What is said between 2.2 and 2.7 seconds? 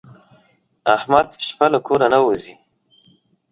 وځي.